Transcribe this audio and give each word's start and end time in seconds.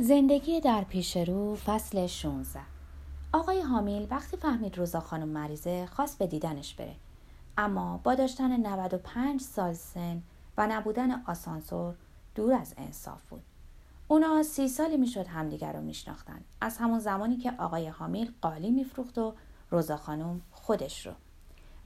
زندگی 0.00 0.60
در 0.60 0.84
پیش 0.84 1.16
رو 1.16 1.56
فصل 1.56 2.06
16 2.06 2.60
آقای 3.32 3.60
حامیل 3.60 4.06
وقتی 4.10 4.36
فهمید 4.36 4.78
روزا 4.78 5.00
خانم 5.00 5.28
مریضه 5.28 5.86
خواست 5.86 6.18
به 6.18 6.26
دیدنش 6.26 6.74
بره. 6.74 6.94
اما 7.56 8.00
با 8.04 8.14
داشتن 8.14 8.66
95 8.66 9.40
سال 9.40 9.72
سن 9.72 10.22
و 10.58 10.66
نبودن 10.66 11.22
آسانسور 11.26 11.94
دور 12.34 12.52
از 12.52 12.74
انصاف 12.76 13.24
بود. 13.30 13.42
اونا 14.08 14.42
سی 14.42 14.68
سالی 14.68 14.96
می‌شد 14.96 15.26
همدیگر 15.26 15.72
رو 15.72 15.80
میشناختن. 15.80 16.40
از 16.60 16.78
همون 16.78 16.98
زمانی 16.98 17.36
که 17.36 17.52
آقای 17.58 17.88
حامیل 17.88 18.32
قالی 18.40 18.70
میفروخت 18.70 19.18
و 19.18 19.34
روزا 19.70 19.96
خانم 19.96 20.40
خودش 20.52 21.06
رو. 21.06 21.12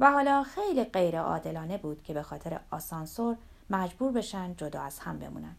و 0.00 0.10
حالا 0.10 0.42
خیلی 0.42 0.84
غیر 0.84 1.20
عادلانه 1.20 1.78
بود 1.78 2.02
که 2.02 2.14
به 2.14 2.22
خاطر 2.22 2.60
آسانسور 2.70 3.36
مجبور 3.70 4.12
بشن 4.12 4.54
جدا 4.56 4.80
از 4.80 4.98
هم 4.98 5.18
بمونن. 5.18 5.56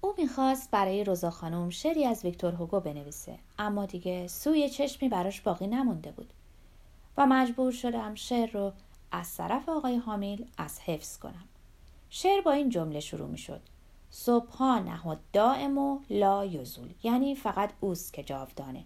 او 0.00 0.14
می‌خواست 0.18 0.70
برای 0.70 1.04
روزا 1.04 1.30
خانم 1.30 1.70
شعری 1.70 2.04
از 2.04 2.24
ویکتور 2.24 2.54
هوگو 2.54 2.80
بنویسه 2.80 3.38
اما 3.58 3.86
دیگه 3.86 4.28
سوی 4.28 4.68
چشمی 4.68 5.08
براش 5.08 5.40
باقی 5.40 5.66
نمونده 5.66 6.10
بود 6.12 6.32
و 7.16 7.26
مجبور 7.26 7.72
شدم 7.72 8.14
شعر 8.14 8.50
رو 8.50 8.72
از 9.12 9.36
طرف 9.36 9.68
آقای 9.68 9.96
حامیل 9.96 10.46
از 10.58 10.80
حفظ 10.80 11.18
کنم. 11.18 11.44
شعر 12.10 12.40
با 12.40 12.52
این 12.52 12.68
جمله 12.68 13.00
شروع 13.00 13.28
می‌شد. 13.28 13.60
صبحانه 14.10 15.08
و 15.08 15.16
دائم 15.32 15.78
و 15.78 15.98
لا 16.10 16.44
یزول 16.44 16.88
یعنی 17.02 17.34
فقط 17.34 17.70
اوست 17.80 18.12
که 18.12 18.22
جاودانه. 18.22 18.84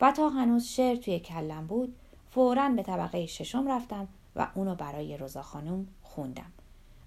و 0.00 0.12
تا 0.12 0.28
هنوز 0.28 0.64
شعر 0.64 0.96
توی 0.96 1.20
کلم 1.20 1.66
بود 1.66 1.96
فورا 2.30 2.68
به 2.68 2.82
طبقه 2.82 3.26
ششم 3.26 3.68
رفتم 3.68 4.08
و 4.36 4.48
اونو 4.54 4.74
برای 4.74 5.16
روزا 5.16 5.42
خانم 5.42 5.86
خوندم. 6.02 6.52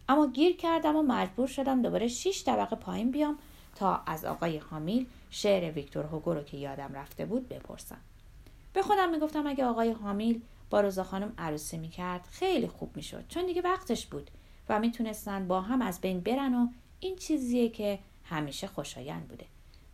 اما 0.10 0.28
گیر 0.28 0.56
کردم 0.56 0.96
و 0.96 1.02
مجبور 1.02 1.48
شدم 1.48 1.82
دوباره 1.82 2.08
شیش 2.08 2.44
طبقه 2.44 2.76
پایین 2.76 3.12
بیام 3.12 3.38
تا 3.76 4.02
از 4.06 4.26
آقای 4.26 4.58
حامیل 4.58 5.06
شعر 5.30 5.72
ویکتور 5.72 6.06
هوگو 6.06 6.34
رو 6.34 6.44
که 6.44 6.58
یادم 6.58 6.94
رفته 6.94 7.26
بود 7.26 7.50
بپرسم. 7.50 7.98
به 8.74 8.82
خودم 8.82 9.10
می‌گفتم 9.10 9.48
اگه 9.48 9.66
آقای 9.66 9.92
حامیل 9.92 10.42
با 10.70 10.82
روزا 10.82 11.04
خانم 11.04 11.34
عروسی 11.38 11.78
می‌کرد 11.78 12.28
خیلی 12.32 12.68
خوب 12.68 12.96
می‌شد 12.96 13.28
چون 13.28 13.46
دیگه 13.46 13.62
وقتش 13.62 14.06
بود 14.06 14.32
و 14.70 14.80
می‌تونستن 14.80 15.48
با 15.48 15.62
هم 15.62 15.82
از 15.82 16.02
بین 16.02 16.20
برن 16.20 16.54
و 16.54 16.68
این 17.00 17.16
چیزیه 17.16 17.70
که 17.70 18.00
همیشه 18.24 18.68
خوشایند 18.68 19.28
بوده. 19.28 19.46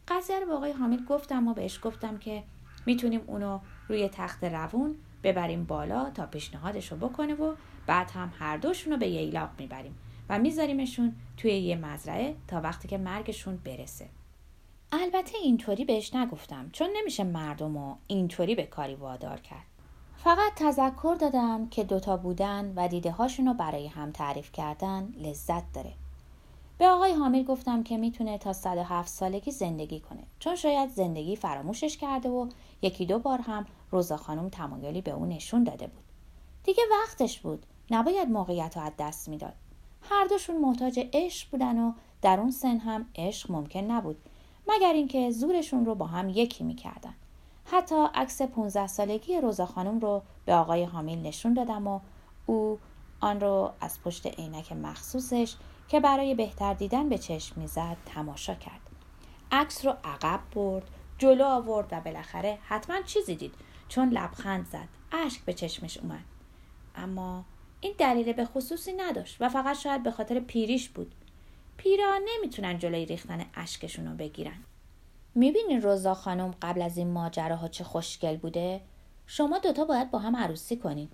قضیه 0.08 0.40
رو 0.40 0.46
به 0.46 0.54
آقای 0.54 0.72
حامیل 0.72 1.06
گفتم 1.06 1.48
و 1.48 1.54
بهش 1.54 1.80
گفتم 1.84 2.18
که 2.18 2.44
می‌تونیم 2.86 3.22
اونو 3.28 3.60
روی 3.90 4.10
تخت 4.10 4.44
روون 4.44 4.96
ببریم 5.24 5.64
بالا 5.64 6.10
تا 6.10 6.26
پیشنهادش 6.26 6.92
رو 6.92 6.98
بکنه 6.98 7.34
و 7.34 7.56
بعد 7.88 8.12
هم 8.12 8.34
هر 8.40 8.58
دوشون 8.58 8.94
رو 8.94 9.00
به 9.00 9.08
ییلاق 9.08 9.50
می‌بریم 9.60 9.98
و 10.30 10.40
میذاریمشون 10.40 11.16
توی 11.38 11.52
یه 11.52 11.76
مزرعه 11.76 12.36
تا 12.48 12.62
وقتی 12.62 12.88
که 12.88 12.98
مرگشون 12.98 13.58
برسه. 13.58 14.10
البته 14.92 15.38
اینطوری 15.38 15.86
بهش 15.86 16.16
نگفتم 16.16 16.70
چون 16.72 16.90
نمیشه 16.96 17.24
مردم 17.24 17.78
رو 17.78 17.98
اینطوری 18.08 18.56
به 18.56 18.64
کاری 18.64 18.96
وادار 18.96 19.40
کرد. 19.40 19.66
فقط 20.18 20.54
تذکر 20.56 21.16
دادم 21.20 21.70
که 21.70 21.84
دوتا 21.84 22.18
بودن 22.18 22.74
و 22.76 22.88
دیده 22.88 23.12
هاشون 23.12 23.48
رو 23.48 23.54
برای 23.54 23.88
هم 23.88 24.12
تعریف 24.12 24.52
کردن 24.52 25.14
لذت 25.18 25.74
داره. 25.74 25.94
به 26.78 26.88
آقای 26.88 27.14
حامیل 27.14 27.44
گفتم 27.44 27.84
که 27.84 27.98
می‌تونه 27.98 28.38
تا 28.38 28.54
107 28.54 29.10
سالگی 29.10 29.52
زندگی 29.52 30.00
کنه 30.00 30.24
چون 30.40 30.56
شاید 30.56 30.90
زندگی 30.90 31.36
فراموشش 31.36 31.98
کرده 31.98 32.30
و 32.30 32.50
یکی 32.82 33.06
دو 33.06 33.20
بار 33.20 33.42
هم 33.42 33.66
روزا 33.92 34.18
خانم 34.18 34.50
تمایلی 34.50 35.02
به 35.02 35.12
اون 35.12 35.30
نشون 35.30 35.64
داده 35.64 35.88
بود. 35.88 36.04
دیگه 36.64 36.84
وقتش 36.92 37.40
بود. 37.40 37.66
نباید 37.92 38.30
موقعیت 38.30 38.78
رو 38.78 38.84
از 38.84 38.92
دست 39.00 39.30
می‌داد. 39.30 39.54
هر 40.10 40.26
دوشون 40.26 40.58
محتاج 40.58 41.00
عشق 41.14 41.50
بودن 41.50 41.80
و 41.80 41.94
در 42.22 42.40
اون 42.40 42.52
سن 42.52 42.78
هم 42.78 43.06
عشق 43.16 43.52
ممکن 43.52 43.80
نبود 43.80 44.18
مگر 44.68 44.94
اینکه 44.94 45.32
زورشون 45.32 45.86
رو 45.86 45.96
با 45.96 46.06
هم 46.06 46.30
یکی 46.30 46.64
می‌کردن. 46.64 47.14
حتی 47.66 47.96
عکس 48.14 48.42
15 48.42 48.88
سالگی 48.88 49.42
روزا 49.42 49.66
خانم 49.66 50.00
رو 50.00 50.22
به 50.46 50.54
آقای 50.54 50.84
حامیل 50.84 51.22
نشون 51.22 51.54
دادم 51.54 51.88
و 51.88 52.00
او 52.46 52.80
آن 53.20 53.40
رو 53.40 53.72
از 53.82 54.02
پشت 54.02 54.28
عینک 54.28 54.72
مخصوصش 54.72 55.56
که 55.88 56.00
برای 56.00 56.36
بهتر 56.36 56.74
دیدن 56.74 57.10
به 57.10 57.18
چشم 57.18 57.62
می‌زد 57.62 57.98
تماشا 58.06 58.56
کرد. 58.56 58.82
عکس 59.52 59.86
رو 59.86 59.94
عقب 60.04 60.40
برد 60.56 60.84
جلو 61.18 61.46
آورد 61.46 61.88
و 61.92 62.02
بالاخره 62.02 62.58
حتما 62.64 63.02
چیزی 63.02 63.36
دید. 63.36 63.54
چون 63.90 64.10
لبخند 64.10 64.66
زد 64.66 64.88
اشک 65.12 65.42
به 65.42 65.54
چشمش 65.54 65.98
اومد. 65.98 66.24
اما 66.96 67.46
این 67.82 67.96
دلیل 67.98 68.34
به 68.34 68.46
خصوصی 68.46 68.94
نداشت 68.94 69.38
و 69.40 69.50
فقط 69.50 69.78
شاید 69.78 70.04
به 70.04 70.12
خاطر 70.12 70.40
پیریش 70.40 70.90
بود. 70.90 71.16
پیرا 71.78 72.20
نمی‌تونن 72.26 72.80
جلوی 72.80 73.06
ریختن 73.06 73.46
اشکشون 73.54 74.08
رو 74.08 74.16
بگیرن. 74.16 74.64
می‌بینین 75.36 75.82
روزا 75.82 76.14
خانم 76.14 76.54
قبل 76.62 76.82
از 76.82 76.98
این 76.98 77.12
ماجراها 77.12 77.68
چه 77.68 77.84
خوشگل 77.84 78.38
بوده؟ 78.38 78.82
شما 79.26 79.60
دوتا 79.60 79.86
باید 79.86 80.12
با 80.12 80.20
هم 80.20 80.36
عروسی 80.36 80.78
کنین. 80.78 81.10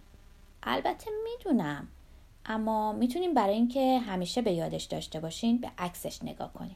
البته 0.63 1.11
می‌دونم. 1.23 1.87
اما 2.45 2.91
می‌تونیم 2.91 3.33
برای 3.33 3.53
اینکه 3.53 3.99
همیشه 3.99 4.41
به 4.41 4.51
یادش 4.51 4.83
داشته 4.83 5.19
باشین 5.19 5.57
به 5.57 5.71
عکسش 5.77 6.23
نگاه 6.23 6.53
کنین. 6.53 6.75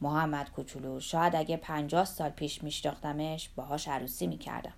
محمد 0.00 0.50
کوچولو 0.50 1.00
شاید 1.00 1.36
اگه 1.36 1.56
پنجاه 1.56 2.04
سال 2.04 2.30
پیش 2.30 2.62
میشناختمش 2.62 3.48
باهاش 3.48 3.88
عروسی 3.88 4.26
می‌کردم. 4.26 4.72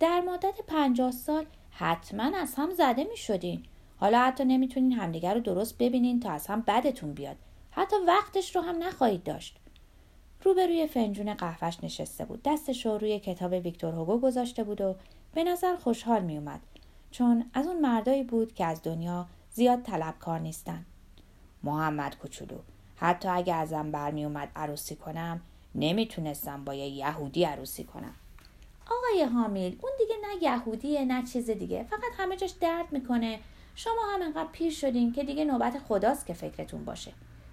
در 0.00 0.20
مدت 0.20 0.60
پنجاه 0.66 1.10
سال 1.10 1.46
حتما 1.70 2.38
از 2.38 2.54
هم 2.54 2.70
زده 2.70 3.04
می 3.04 3.16
شدین. 3.16 3.62
حالا 3.96 4.18
حتی 4.18 4.44
نمی‌تونین 4.44 4.92
همدیگر 4.92 5.34
رو 5.34 5.40
درست 5.40 5.78
ببینین 5.78 6.20
تا 6.20 6.30
از 6.30 6.46
هم 6.46 6.60
بدتون 6.60 7.12
بیاد. 7.12 7.36
حتی 7.70 7.96
وقتش 8.06 8.56
رو 8.56 8.62
هم 8.62 8.82
نخواهید 8.82 9.22
داشت. 9.22 9.56
روبروی 10.44 10.86
فنجون 10.86 11.34
قهوهش 11.34 11.78
نشسته 11.82 12.24
بود. 12.24 12.40
دستش 12.44 12.86
رو 12.86 12.98
روی 12.98 13.18
کتاب 13.18 13.52
ویکتور 13.52 13.94
هوگو 13.94 14.18
گذاشته 14.18 14.64
بود 14.64 14.80
و 14.80 14.94
به 15.34 15.44
نظر 15.44 15.76
خوشحال 15.76 16.22
می 16.22 16.38
اومد. 16.38 16.60
چون 17.10 17.50
از 17.54 17.66
اون 17.66 17.80
مردایی 17.80 18.22
بود 18.22 18.54
که 18.54 18.64
از 18.64 18.82
دنیا 18.82 19.26
زیاد 19.52 19.82
طلبکار 19.82 20.38
نیستن. 20.38 20.84
محمد 21.62 22.18
کوچولو 22.18 22.58
حتی 22.96 23.28
اگه 23.28 23.54
ازم 23.54 23.90
برمی 23.90 24.24
اومد 24.24 24.48
عروسی 24.56 24.96
کنم 24.96 25.40
نمی‌تونستم 25.74 26.64
با 26.64 26.74
یه 26.74 26.88
یهودی 26.88 27.44
عروسی 27.44 27.84
کنم. 27.84 28.14
آقای 28.90 29.22
حامیل 29.24 29.78
اون 29.82 29.92
دیگه 29.98 30.14
نه 30.22 30.42
یهودیه 30.42 31.04
نه 31.04 31.22
چیز 31.26 31.50
دیگه. 31.50 31.82
فقط 31.90 32.12
همه 32.18 32.36
جاش 32.36 32.50
درد 32.50 32.92
می‌کنه. 32.92 33.40
شما 33.74 34.02
هم 34.14 34.22
انقدر 34.22 34.48
پیر 34.52 34.72
شدین 34.72 35.12
که 35.12 35.24
دیگه 35.24 35.44
نوبت 35.44 35.78
خداست 35.78 36.26
که 36.26 36.34
فکرتون 36.34 36.84
باشه. 36.84 37.12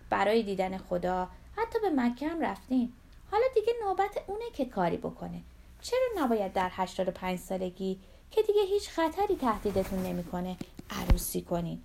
برای 0.09 0.43
دیدن 0.43 0.77
خدا 0.77 1.29
حتی 1.55 1.79
به 1.79 1.89
مکه 1.89 2.27
هم 2.27 2.41
رفتین. 2.41 2.93
حالا 3.31 3.43
دیگه 3.55 3.73
نوبت 3.83 4.23
اونه 4.27 4.45
که 4.53 4.65
کاری 4.65 4.97
بکنه. 4.97 5.41
چرا 5.81 6.07
نباید 6.17 6.53
در 6.53 6.69
85 6.73 7.39
سالگی 7.39 7.99
که 8.31 8.41
دیگه 8.41 8.61
هیچ 8.61 8.89
خطری 8.89 9.35
تهدیدتون 9.35 9.99
نمی‌کنه 10.03 10.57
عروسی 10.89 11.41
کنین؟ 11.41 11.81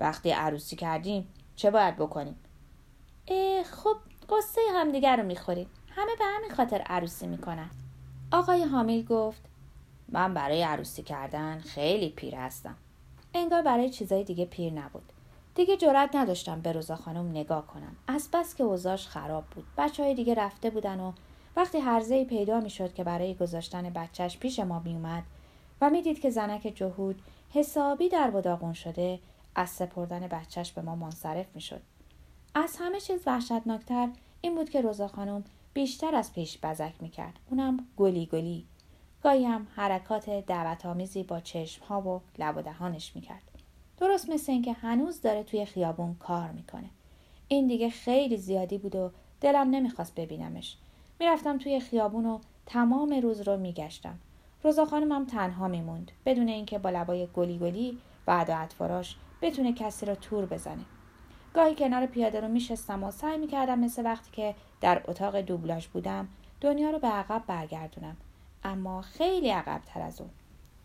وقتی 0.00 0.30
عروسی 0.30 0.76
کردیم 0.76 1.28
چه 1.56 1.70
باید 1.70 1.96
بکنیم 1.96 2.36
خب 3.64 3.96
قصه 4.30 4.60
همدیگر 4.74 5.16
رو 5.16 5.22
می‌خوریم 5.22 5.70
همه 5.90 6.16
به 6.18 6.24
همین 6.24 6.50
خاطر 6.50 6.78
عروسی 6.78 7.26
می‌کنن. 7.26 7.70
آقای 8.32 8.64
حامیل 8.64 9.04
گفت 9.04 9.42
من 10.08 10.34
برای 10.34 10.62
عروسی 10.62 11.02
کردن 11.02 11.58
خیلی 11.58 12.08
پیر 12.08 12.34
هستم. 12.34 12.74
انگار 13.34 13.62
برای 13.62 13.90
چیزای 13.90 14.24
دیگه 14.24 14.44
پیر 14.44 14.72
نبود. 14.72 15.12
دیگه 15.54 15.76
جرأت 15.76 16.14
نداشتم 16.14 16.60
به 16.60 16.72
روزا 16.72 16.96
خانم 16.96 17.30
نگاه 17.30 17.66
کنم. 17.66 17.96
از 18.06 18.28
بس 18.32 18.54
که 18.54 18.64
اوضاش 18.64 19.06
خراب 19.06 19.44
بود. 19.44 19.64
بچه 19.78 20.02
های 20.02 20.14
دیگه 20.14 20.34
رفته 20.34 20.70
بودن 20.70 21.00
و 21.00 21.12
وقتی 21.56 21.78
هرزه 21.78 22.24
پیدا 22.24 22.60
می‌شد 22.60 22.94
که 22.94 23.04
برای 23.04 23.34
گذاشتن 23.34 23.90
بچهش 23.90 24.38
پیش 24.38 24.58
ما 24.58 24.78
میومد 24.78 25.22
و 25.80 25.90
می‌دید 25.90 26.20
که 26.20 26.30
زنک 26.30 26.72
جهود 26.74 27.22
حسابی 27.50 28.08
در 28.08 28.30
بداغون 28.30 28.72
شده 28.72 29.18
از 29.54 29.70
سپردن 29.70 30.26
بچهش 30.26 30.72
به 30.72 30.82
ما 30.82 30.96
منصرف 30.96 31.46
می‌شد. 31.54 31.80
از 32.54 32.76
همه 32.80 33.00
چیز 33.00 33.20
وحشتناکتر 33.26 34.08
این 34.40 34.54
بود 34.54 34.70
که 34.70 34.80
روزا 34.80 35.08
خانم 35.08 35.44
بیشتر 35.76 36.14
از 36.14 36.32
پیش 36.32 36.58
بزک 36.62 36.92
می‌کرد. 37.00 37.38
اونم 37.50 37.86
گلی 37.96 38.26
گلی. 38.26 38.64
گاهی 39.22 39.44
هم 39.44 39.66
حرکات 39.74 40.30
دعوت 40.30 40.86
آمیزی 40.86 41.22
با 41.22 41.40
چشم 41.40 41.84
ها 41.84 42.00
و 42.00 42.20
لب 42.38 42.56
و 42.56 42.62
دهانش 42.62 43.12
می‌کرد. 43.14 43.42
درست 43.98 44.30
مثل 44.30 44.52
اینکه 44.52 44.72
هنوز 44.72 45.20
داره 45.20 45.42
توی 45.42 45.64
خیابون 45.64 46.14
کار 46.14 46.50
می‌کنه. 46.50 46.90
این 47.48 47.66
دیگه 47.66 47.90
خیلی 47.90 48.36
زیادی 48.36 48.78
بود 48.78 48.96
و 48.96 49.10
دلم 49.40 49.70
نمی‌خواست 49.70 50.14
ببینمش. 50.14 50.76
می‌رفتم 51.20 51.58
توی 51.58 51.80
خیابون 51.80 52.26
و 52.26 52.38
تمام 52.66 53.14
روز 53.14 53.40
رو 53.40 53.56
میگشتم. 53.56 54.18
روزا 54.62 54.84
خانمم 54.84 55.24
تنها 55.26 55.68
میموند. 55.68 56.12
بدون 56.26 56.48
اینکه 56.48 56.78
با 56.78 56.90
لبای 56.90 57.28
گلی 57.34 57.58
گلی 57.58 57.98
و 58.26 58.46
اطفاراش 58.48 59.16
بتونه 59.42 59.72
کسی 59.72 60.06
را 60.06 60.14
تور 60.14 60.46
بزنه. 60.46 60.84
گاهی 61.56 61.74
کنار 61.74 62.06
پیاده 62.06 62.40
رو 62.40 62.48
میشستم 62.48 63.04
و 63.04 63.10
سعی 63.10 63.38
می‌کردم 63.38 63.78
مثل 63.78 64.04
وقتی 64.04 64.30
که 64.32 64.54
در 64.80 65.02
اتاق 65.08 65.40
دوبلاژ 65.40 65.86
بودم 65.86 66.28
دنیا 66.60 66.90
رو 66.90 66.98
به 66.98 67.08
عقب 67.08 67.42
برگردونم. 67.46 68.16
اما 68.64 69.02
خیلی 69.02 69.50
عقب 69.50 69.80
تر 69.86 70.00
از 70.00 70.20
اون. 70.20 70.30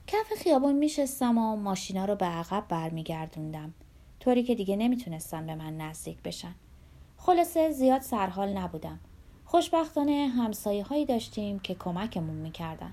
کف 0.07 0.33
خیابون 0.44 0.75
میشستم 0.75 1.38
و 1.38 1.56
ماشینا 1.56 2.06
رو 2.06 2.15
به 2.15 2.25
عقب 2.25 2.63
برمیگردوندم. 2.69 3.73
طوری 4.19 4.44
که 4.44 4.56
دیگه 4.56 4.75
نمی‌تونستم 4.75 5.45
به 5.45 5.56
من 5.56 5.77
نزدیک 5.77 6.18
بشن. 6.23 6.56
خلاصه 7.18 7.71
زیاد 7.71 8.01
سرحال 8.01 8.57
نبودم. 8.57 9.00
خوشبختانه 9.45 10.27
همسایه 10.38 10.83
هایی 10.83 11.06
داشتیم 11.06 11.59
که 11.59 11.75
کمکمون 11.75 12.35
می‌کردن. 12.35 12.91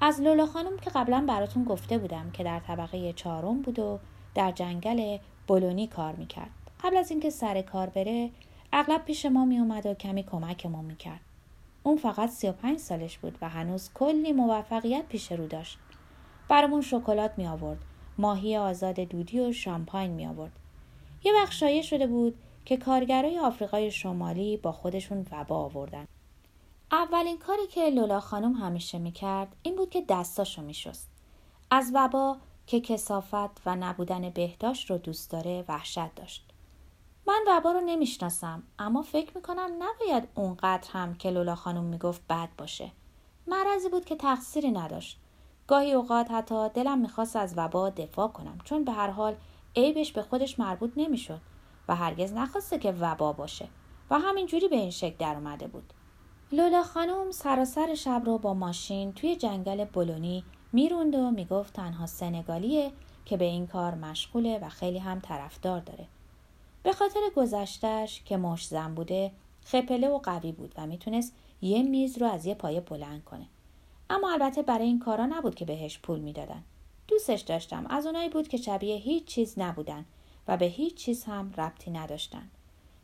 از 0.00 0.20
لولا 0.20 0.46
خانم 0.46 0.76
که 0.76 0.90
قبلا 0.90 1.24
براتون 1.28 1.64
گفته 1.64 1.98
بودم 1.98 2.30
که 2.30 2.44
در 2.44 2.60
طبقه 2.60 3.12
چهارم 3.12 3.62
بود 3.62 3.78
و 3.78 3.98
در 4.34 4.52
جنگل 4.52 5.18
بولونی 5.46 5.86
کار 5.86 6.14
می‌کرد. 6.14 6.50
قبل 6.82 6.96
از 6.96 7.10
اینکه 7.10 7.30
سر 7.30 7.62
کار 7.62 7.88
بره 7.88 8.30
اغلب 8.72 9.04
پیش 9.04 9.26
ما 9.26 9.44
میومد 9.44 9.86
و 9.86 9.94
کمی 9.94 10.22
کمکمون 10.22 10.84
می‌کرد. 10.84 11.20
اون 11.82 11.96
فقط 11.96 12.30
35 12.30 12.78
سالش 12.78 13.18
بود 13.18 13.38
و 13.42 13.48
هنوز 13.48 13.90
کلی 13.94 14.32
موفقیت 14.32 15.06
پیش 15.08 15.32
رو 15.32 15.46
داشت. 15.46 15.78
برامون 16.48 16.80
شکلات 16.80 17.32
می 17.36 17.46
آورد 17.46 17.78
ماهی 18.18 18.56
آزاد 18.56 19.00
دودی 19.00 19.40
و 19.40 19.52
شامپاین 19.52 20.10
می 20.10 20.26
آورد 20.26 20.52
یه 21.24 21.32
وقت 21.32 21.52
شایع 21.52 21.82
شده 21.82 22.06
بود 22.06 22.38
که 22.64 22.76
کارگرای 22.76 23.38
آفریقای 23.38 23.90
شمالی 23.90 24.56
با 24.56 24.72
خودشون 24.72 25.26
وبا 25.32 25.56
آوردن. 25.56 26.06
اولین 26.92 27.38
کاری 27.38 27.66
که 27.66 27.90
لولا 27.90 28.20
خانم 28.20 28.52
همیشه 28.52 28.98
می‌کرد 28.98 29.56
این 29.62 29.76
بود 29.76 29.90
که 29.90 30.04
دستاشو 30.08 30.62
میشست. 30.62 31.10
از 31.70 31.90
وبا 31.94 32.36
که 32.66 32.80
کسافت 32.80 33.66
و 33.66 33.76
نبودن 33.76 34.30
بهداشت 34.30 34.90
رو 34.90 34.98
دوست 34.98 35.30
داره 35.30 35.64
وحشت 35.68 36.14
داشت. 36.14 36.51
من 37.26 37.44
وبا 37.48 37.72
رو 37.72 37.80
نمی‌شناسم 37.80 38.62
اما 38.78 39.02
فکر 39.02 39.36
می‌کنم 39.36 39.70
نباید 39.78 40.28
اونقدر 40.34 40.90
هم 40.92 41.14
که 41.14 41.30
لولا 41.30 41.54
خانم 41.54 41.84
می‌گفت 41.84 42.22
بد 42.28 42.48
باشه. 42.58 42.90
مرضی 43.46 43.88
بود 43.88 44.04
که 44.04 44.16
تقصیری 44.16 44.70
نداشت. 44.70 45.20
گاهی 45.66 45.92
اوقات 45.92 46.30
حتی 46.30 46.68
دلم 46.68 46.98
می‌خواست 46.98 47.36
از 47.36 47.54
وبا 47.56 47.90
دفاع 47.90 48.28
کنم 48.28 48.58
چون 48.64 48.84
به 48.84 48.92
هر 48.92 49.10
حال 49.10 49.34
عیبش 49.76 50.12
به 50.12 50.22
خودش 50.22 50.58
مربوط 50.58 50.92
نمی‌شد 50.96 51.40
و 51.88 51.96
هرگز 51.96 52.32
نخواسته 52.32 52.78
که 52.78 52.94
وبا 53.00 53.32
باشه 53.32 53.68
و 54.10 54.18
همینجوری 54.18 54.68
به 54.68 54.76
این 54.76 54.90
شکل 54.90 55.16
در 55.18 55.34
اومده 55.34 55.66
بود. 55.66 55.92
لولا 56.52 56.82
خانم 56.82 57.30
سراسر 57.30 57.94
شب 57.94 58.22
رو 58.24 58.38
با 58.38 58.54
ماشین 58.54 59.12
توی 59.12 59.36
جنگل 59.36 59.84
بلونی 59.84 60.44
می‌روند 60.72 61.14
و 61.14 61.30
می‌گفت 61.30 61.72
تنها 61.72 62.06
سنگالیه 62.06 62.92
که 63.24 63.36
به 63.36 63.44
این 63.44 63.66
کار 63.66 63.94
مشغوله 63.94 64.58
و 64.58 64.68
خیلی 64.68 64.98
هم 64.98 65.20
طرفدار 65.20 65.80
داره. 65.80 66.08
به 66.82 66.92
خاطر 66.92 67.20
گذشتش 67.36 68.22
که 68.24 68.36
مش 68.36 68.66
زن 68.66 68.94
بوده 68.94 69.32
خپله 69.64 70.08
و 70.08 70.18
قوی 70.18 70.52
بود 70.52 70.74
و 70.78 70.86
می‌تونست 70.86 71.34
یه 71.62 71.82
میز 71.82 72.18
رو 72.18 72.26
از 72.26 72.46
یه 72.46 72.54
پایه 72.54 72.80
بلند 72.80 73.24
کنه. 73.24 73.46
اما 74.10 74.32
البته 74.32 74.62
برای 74.62 74.86
این 74.86 74.98
کارا 74.98 75.26
نبود 75.26 75.54
که 75.54 75.64
بهش 75.64 75.98
پول 75.98 76.20
می‌دادن. 76.20 76.62
دوستش 77.08 77.40
داشتم. 77.40 77.86
از 77.90 78.06
اونایی 78.06 78.28
بود 78.28 78.48
که 78.48 78.56
شبیه 78.56 78.96
هیچ 78.96 79.24
چیز 79.24 79.58
نبودن 79.58 80.04
و 80.48 80.56
به 80.56 80.66
هیچ 80.66 80.94
چیز 80.94 81.24
هم 81.24 81.52
ربطی 81.56 81.90
نداشتن. 81.90 82.48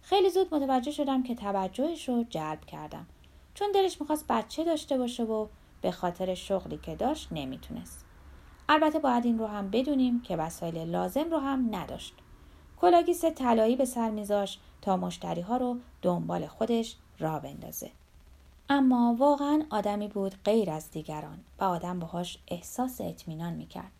خیلی 0.02 0.30
زود 0.30 0.54
متوجه 0.54 0.90
شدم 0.90 1.22
که 1.22 1.34
توجهش 1.34 2.08
رو 2.08 2.24
جلب 2.30 2.64
کردم. 2.64 3.06
چون 3.54 3.72
دلش 3.72 4.00
می‌خواست 4.00 4.26
بچه 4.28 4.64
داشته 4.64 4.98
باشه 4.98 5.24
و 5.24 5.46
به 5.82 5.90
خاطر 5.90 6.34
شغلی 6.34 6.78
که 6.78 6.96
داشت 6.96 7.28
نمی‌تونست. 7.32 8.04
البته 8.68 8.98
باید 8.98 9.24
این 9.24 9.38
رو 9.38 9.46
هم 9.46 9.70
بدونیم 9.70 10.20
که 10.22 10.36
وسایل 10.36 10.78
لازم 10.78 11.30
رو 11.30 11.38
هم 11.38 11.74
نداشت. 11.74 12.14
کلاگیس 12.80 13.24
طلایی 13.24 13.76
به 13.76 13.84
سر 13.84 14.10
میذاشت 14.10 14.60
تا 14.82 14.96
مشتری 14.96 15.40
ها 15.40 15.56
رو 15.56 15.76
دنبال 16.02 16.46
خودش 16.46 16.96
را 17.18 17.38
بندازه. 17.38 17.90
اما 18.68 19.16
واقعا 19.18 19.62
آدمی 19.70 20.08
بود 20.08 20.34
غیر 20.44 20.70
از 20.70 20.90
دیگران 20.90 21.38
و 21.58 21.64
آدم 21.64 21.98
باهاش 21.98 22.38
احساس 22.48 23.00
اطمینان 23.00 23.52
می‌کرد. 23.52 23.92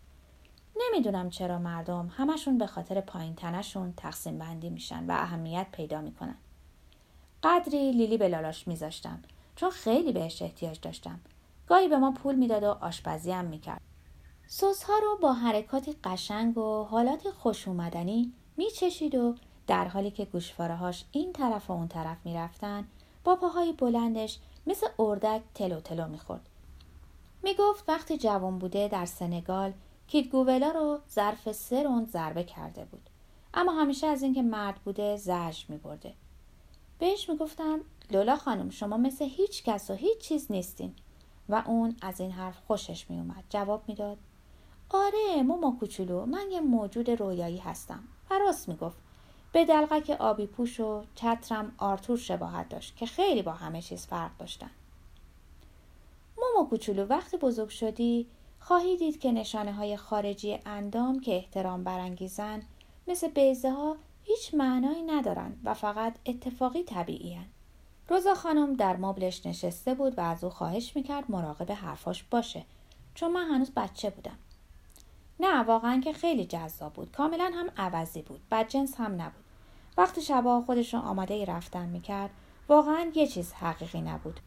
نمی‌دونم 0.81 1.29
چرا 1.29 1.59
مردم 1.59 2.11
همشون 2.17 2.57
به 2.57 2.67
خاطر 2.67 3.01
پایین 3.01 3.35
تنشون 3.35 3.93
تقسیم 3.97 4.37
بندی 4.37 4.69
میشن 4.69 5.05
و 5.07 5.11
اهمیت 5.11 5.67
پیدا 5.71 6.01
می‌کنن. 6.01 6.35
قدری 7.43 7.91
لیلی 7.91 8.17
به 8.17 8.27
لالاش 8.27 8.67
میذاشتم 8.67 9.19
چون 9.55 9.69
خیلی 9.69 10.11
بهش 10.11 10.41
احتیاج 10.41 10.79
داشتم. 10.81 11.19
گاهی 11.67 11.87
به 11.87 11.97
ما 11.97 12.11
پول 12.11 12.35
می‌داد 12.35 12.63
و 12.63 12.77
آشپزی 12.81 13.31
هم 13.31 13.45
می‌کرد. 13.45 13.81
سس 14.47 14.83
ها 14.83 14.93
رو 14.97 15.17
با 15.21 15.33
حرکاتی 15.33 15.95
قشنگ 16.03 16.57
و 16.57 16.83
حالات 16.83 17.29
خوش 17.29 17.67
اومدنی 17.67 18.33
میچشید 18.59 19.15
و 19.15 19.35
در 19.67 19.87
حالی 19.87 20.11
که 20.11 20.25
گوشواره 20.25 20.75
هاش 20.75 21.05
این 21.11 21.33
طرف 21.33 21.69
و 21.69 21.73
اون 21.73 21.87
طرف 21.87 22.17
می‌رفتن 22.25 22.87
با 23.23 23.35
پاهای 23.35 23.73
بلندش 23.73 24.39
مثل 24.67 24.87
اردک 24.99 25.41
تلو 25.53 25.79
تلو 25.79 26.07
می‌خورد. 26.07 26.49
می‌گفت 27.43 27.89
وقتی 27.89 28.17
جوان 28.17 28.59
بوده 28.59 28.87
در 28.87 29.05
سنگال 29.05 29.73
کیدگوولا 30.07 30.71
رو 30.71 30.99
ظرف 31.11 31.51
سه 31.51 31.83
روند 31.83 32.09
ضربه 32.09 32.43
کرده 32.43 32.85
بود. 32.85 33.09
اما 33.53 33.71
همیشه 33.71 34.07
از 34.07 34.23
اینکه 34.23 34.41
مرد 34.41 34.75
بوده 34.75 35.17
زجر 35.17 35.63
میبرده. 35.69 36.13
بهش 36.99 37.29
می‌گفتم 37.29 37.79
لولا 38.11 38.35
خانم 38.35 38.69
شما 38.69 38.97
مثل 38.97 39.25
هیچ 39.25 39.63
کس 39.63 39.89
و 39.89 39.93
هیچ 39.93 40.17
چیز 40.17 40.51
نیستین. 40.51 40.93
و 41.49 41.63
اون 41.65 41.95
از 42.01 42.19
این 42.19 42.31
حرف 42.31 42.57
خوشش 42.67 43.09
میومد 43.09 43.43
جواب 43.49 43.83
می‌داد 43.87 44.17
آره 44.89 45.43
موما 45.43 45.75
کوچولو 45.79 46.25
من 46.25 46.51
یه 46.51 46.59
موجود 46.59 47.09
رویایی 47.09 47.57
هستم. 47.57 48.03
و 48.29 48.39
راست 48.39 48.69
می‌گفت. 48.69 48.97
به 49.51 49.65
دلغک 49.65 50.09
آبی 50.19 50.45
پوش 50.45 50.79
و 50.79 51.03
چترم 51.15 51.75
آرتور 51.77 52.17
شباهت 52.17 52.69
داشت 52.69 52.95
که 52.95 53.05
خیلی 53.05 53.41
با 53.41 53.51
همه 53.51 53.81
چیز 53.81 54.07
فرق 54.07 54.31
داشتن. 54.37 54.69
موما 56.37 56.69
کوچولو 56.69 57.05
وقتی 57.05 57.37
بزرگ 57.37 57.69
شدی 57.69 58.27
خواهی 58.59 58.97
دید 58.97 59.19
که 59.19 59.31
نشانه 59.31 59.73
های 59.73 59.97
خارجی 59.97 60.59
اندام 60.65 61.19
که 61.19 61.35
احترام 61.35 61.83
برانگیزن 61.83 62.63
مثل 63.07 63.27
بیزه 63.27 63.71
ها 63.71 63.95
هیچ 64.23 64.53
معنایی 64.53 65.01
ندارن 65.01 65.57
و 65.63 65.73
فقط 65.73 66.15
اتفاقی 66.25 66.83
طبیعی 66.83 67.33
هن. 67.33 67.45
روزا 68.07 68.35
خانم 68.35 68.73
در 68.73 68.97
مبلش 68.97 69.45
نشسته 69.45 69.93
بود 69.93 70.17
و 70.17 70.21
از 70.21 70.43
او 70.43 70.49
خواهش 70.49 70.95
می‌کرد 70.95 71.31
مراقب 71.31 71.71
حرفاش 71.71 72.23
باشه 72.23 72.65
چون 73.15 73.31
من 73.31 73.47
هنوز 73.47 73.71
بچه 73.71 74.09
بودم. 74.09 74.37
نه 75.39 75.63
واقعا 75.63 76.01
که 76.03 76.13
خیلی 76.13 76.45
جذاب 76.45 76.93
بود. 76.93 77.11
کاملا 77.11 77.51
هم 77.55 77.69
عوضی 77.77 78.21
بود. 78.21 78.41
بدجنس 78.51 78.95
هم 78.97 79.21
نبود. 79.21 79.43
وقتی 79.97 80.21
شبا 80.21 80.61
خودش 80.61 80.93
رو 80.93 80.99
آماده 80.99 81.45
رفتن 81.45 81.85
می‌کرد 81.85 82.29
واقعا 82.69 83.11
یه 83.15 83.27
چیز 83.27 83.53
حقیقی 83.53 84.01
نبود. 84.01 84.39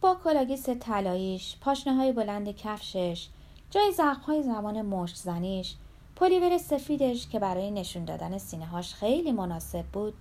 با 0.00 0.16
کلاه‌گیس 0.24 0.68
طلاییش 0.68 1.56
پاشنه 1.60 1.94
های 1.94 2.12
بلند 2.12 2.56
کفشش 2.56 3.28
جای 3.70 3.92
زخم 3.92 4.22
های 4.22 4.42
زمان 4.42 4.82
مشت 4.82 5.16
زنیش 5.16 5.74
پلیور 6.16 6.58
سفیدش 6.58 7.28
که 7.28 7.38
برای 7.38 7.70
نشون 7.70 8.04
دادن 8.04 8.38
سینه 8.38 8.66
هاش 8.66 8.94
خیلی 8.94 9.32
مناسب 9.32 9.82
بود 9.82 10.14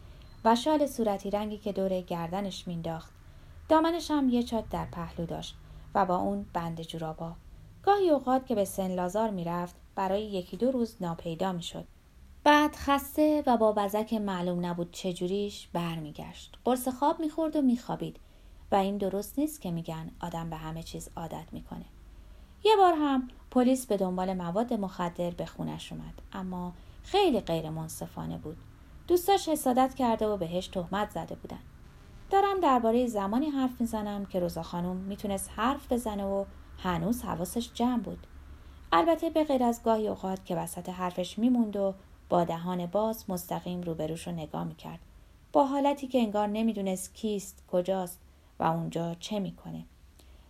و 0.45 0.55
شال 0.55 0.87
صورتی 0.87 1.29
رنگی 1.29 1.57
که 1.57 1.71
دور 1.71 2.01
گردنش 2.01 2.67
مینداخت 2.67 3.11
دامنش 3.69 4.11
هم 4.11 4.29
یه 4.29 4.43
چاک 4.43 4.69
در 4.69 4.85
پهلو 4.85 5.25
داشت 5.25 5.55
و 5.95 6.05
با 6.05 6.15
اون 6.15 6.45
بند 6.53 6.81
جورابا 6.81 7.33
گاهی 7.83 8.09
اوقات 8.09 8.45
که 8.45 8.55
به 8.55 8.65
سن 8.65 8.91
لازار 8.91 9.29
می‌رفت 9.29 9.75
برای 9.95 10.23
یکی 10.23 10.57
دو 10.57 10.71
روز 10.71 10.95
ناپیدا 11.01 11.51
می‌شد. 11.51 11.85
بعد 12.43 12.75
خسته 12.75 13.43
و 13.47 13.57
با 13.57 13.71
بزک 13.71 14.13
معلوم 14.13 14.65
نبود 14.65 14.91
چجوریش 14.91 15.67
برمیگشت. 15.73 16.57
قرص 16.65 16.87
خواب 16.87 17.19
می‌خورد 17.19 17.55
و 17.55 17.61
میخوابید 17.61 18.19
و 18.71 18.75
این 18.75 18.97
درست 18.97 19.39
نیست 19.39 19.61
که 19.61 19.71
میگن 19.71 20.11
آدم 20.21 20.49
به 20.49 20.55
همه 20.55 20.83
چیز 20.83 21.09
عادت 21.15 21.45
می‌کنه. 21.51 21.85
یه 22.63 22.75
بار 22.75 22.93
هم 22.93 23.27
پلیس 23.51 23.85
به 23.85 23.97
دنبال 23.97 24.33
مواد 24.33 24.73
مخدر 24.73 25.31
به 25.31 25.45
خونش 25.45 25.91
اومد 25.91 26.13
اما 26.33 26.73
خیلی 27.03 27.39
غیر 27.39 27.69
منصفانه 27.69 28.37
بود. 28.37 28.57
دوستاش 29.07 29.49
حسادت 29.49 29.95
کرده 29.95 30.27
و 30.27 30.37
بهش 30.37 30.67
تهمت 30.67 31.09
زده 31.09 31.35
بودن. 31.35 31.59
دارم 32.29 32.59
درباره 32.59 33.07
زمانی 33.07 33.49
حرف 33.49 33.81
می‌زنم 33.81 34.25
که 34.25 34.39
روزا 34.39 34.63
خانم 34.63 34.95
می‌تونست 34.95 35.49
حرف 35.55 35.91
بزنه 35.91 36.25
و 36.25 36.45
هنوز 36.83 37.21
حواسش 37.21 37.73
جمع 37.73 38.01
بود. 38.01 38.27
البته 38.91 39.29
به 39.29 39.43
غیر 39.43 39.63
از 39.63 39.83
گاهی 39.83 40.07
اوقات 40.07 40.45
که 40.45 40.55
وسط 40.55 40.89
حرفش 40.89 41.39
میموند 41.39 41.75
و 41.75 41.93
با 42.29 42.43
دهان 42.43 42.85
باز 42.85 43.29
مستقیم 43.29 43.81
روبروش 43.81 44.27
رو 44.27 44.33
نگاه 44.33 44.63
می‌کرد. 44.63 44.99
با 45.53 45.65
حالتی 45.65 46.07
که 46.07 46.19
انگار 46.19 46.47
نمی‌دونست 46.47 47.15
کیست 47.15 47.63
کجاست 47.71 48.19
و 48.59 48.63
اونجا 48.63 49.15
چه 49.19 49.39
می‌کنه. 49.39 49.85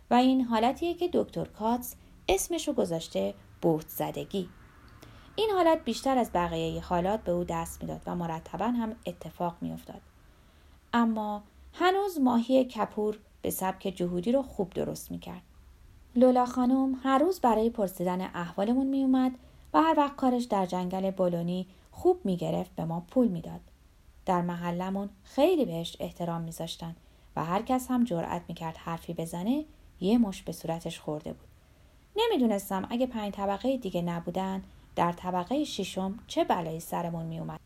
و 0.09 0.13
این 0.13 0.41
حالتیه 0.41 0.93
که 0.93 1.09
دکتر 1.13 1.45
کاتس 1.45 1.95
اسمش 2.29 2.67
رو 2.67 2.73
گذاشته 2.73 3.33
بوت 3.61 3.87
زدگی. 3.87 4.49
این 5.35 5.49
حالت 5.49 5.83
بیشتر 5.83 6.17
از 6.17 6.31
بقیه 6.33 6.81
حالات 6.81 7.23
به 7.23 7.31
او 7.31 7.43
دست 7.43 7.81
می‌داد 7.81 8.01
و 8.05 8.15
مرتبا 8.15 8.65
هم 8.65 8.95
اتفاق 9.05 9.55
میافتاد. 9.61 10.01
اما 10.93 11.43
هنوز 11.73 12.19
ماهی 12.19 12.65
کپور 12.65 13.19
به 13.41 13.49
سبک 13.49 13.81
جهودی 13.81 14.31
رو 14.31 14.41
خوب 14.41 14.69
درست 14.69 15.11
می‌کرد. 15.11 15.41
لولا 16.15 16.45
خانم 16.45 16.99
هر 17.03 17.17
روز 17.17 17.39
برای 17.39 17.69
پرسیدن 17.69 18.21
احوالمون 18.21 18.87
میومد 18.87 19.31
و 19.73 19.81
هر 19.81 19.93
وقت 19.97 20.15
کارش 20.15 20.43
در 20.43 20.65
جنگل 20.65 21.11
بولونی 21.11 21.67
خوب 21.91 22.19
می‌گرفت 22.23 22.75
به 22.75 22.85
ما 22.85 23.05
پول 23.11 23.27
می‌داد. 23.27 23.61
در 24.25 24.41
محلمون 24.41 25.09
خیلی 25.23 25.65
بهش 25.65 25.97
احترام 25.99 26.41
میذاشتن 26.41 26.95
و 27.35 27.45
هر 27.45 27.61
کس 27.61 27.91
هم 27.91 28.03
جرأت 28.03 28.41
می‌کرد 28.47 28.77
حرفی 28.77 29.13
بزنه 29.13 29.65
یه 30.01 30.17
مش 30.17 30.43
به 30.43 30.51
صورتش 30.51 30.99
خورده 30.99 31.33
بود. 31.33 31.47
نمی‌دونستم 32.15 32.87
اگه 32.89 33.07
پنج 33.07 33.33
طبقه 33.33 33.77
دیگه 33.77 34.01
نبودن 34.01 34.63
در 34.95 35.11
طبقه 35.11 35.63
ششم 35.63 36.19
چه 36.27 36.43
بلایی 36.43 36.79
سرمون 36.79 37.25
میومد 37.25 37.59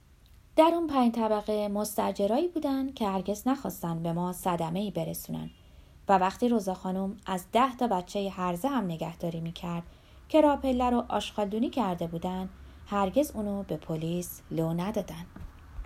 در 0.55 0.71
اون 0.73 0.87
پنج 0.87 1.13
طبقه 1.13 1.67
مستجرایی 1.67 2.47
بودن 2.47 2.93
که 2.93 3.07
هرگز 3.07 3.47
نخواستن 3.47 4.03
به 4.03 4.13
ما 4.13 4.33
صدمه 4.33 4.79
ای 4.79 4.91
برسونن. 4.91 5.49
و 6.09 6.17
وقتی 6.17 6.49
روزا 6.49 6.73
خانم 6.73 7.17
از 7.25 7.45
ده 7.51 7.75
تا 7.75 7.87
بچه 7.87 8.29
هرزه 8.29 8.67
هم 8.67 8.85
نگهداری 8.85 9.39
می‌کرد 9.41 9.83
که 10.29 10.41
راپله 10.41 10.89
رو 10.89 11.03
آشغالدونی 11.07 11.69
کرده 11.69 12.07
بودن 12.07 12.49
هرگز 12.87 13.31
اونو 13.31 13.63
به 13.63 13.77
پلیس 13.77 14.41
لو 14.51 14.73
ندادن. 14.73 15.25